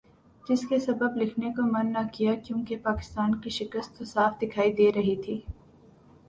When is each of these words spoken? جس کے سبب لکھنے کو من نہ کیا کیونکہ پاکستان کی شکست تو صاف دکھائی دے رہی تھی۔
جس 0.43 0.61
کے 0.67 0.77
سبب 0.79 1.17
لکھنے 1.17 1.49
کو 1.55 1.65
من 1.67 1.91
نہ 1.93 1.99
کیا 2.13 2.33
کیونکہ 2.45 2.77
پاکستان 2.83 3.39
کی 3.41 3.49
شکست 3.59 3.97
تو 3.97 4.05
صاف 4.05 4.41
دکھائی 4.41 4.73
دے 4.73 4.91
رہی 4.91 5.15
تھی۔ 5.23 5.39